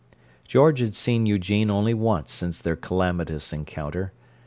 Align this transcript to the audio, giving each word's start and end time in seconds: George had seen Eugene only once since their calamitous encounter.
George 0.47 0.79
had 0.79 0.95
seen 0.95 1.27
Eugene 1.27 1.69
only 1.69 1.93
once 1.93 2.31
since 2.31 2.57
their 2.59 2.75
calamitous 2.75 3.53
encounter. 3.53 4.13